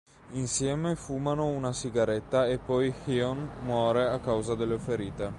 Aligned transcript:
Insieme 0.31 0.95
fumano 0.95 1.45
una 1.45 1.73
sigaretta 1.73 2.47
e 2.47 2.57
poi 2.57 2.91
Hyeon 3.05 3.47
muore 3.65 4.07
a 4.09 4.19
causa 4.19 4.55
delle 4.55 4.79
ferite. 4.79 5.29